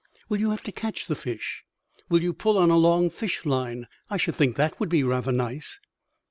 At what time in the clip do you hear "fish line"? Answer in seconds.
3.11-3.87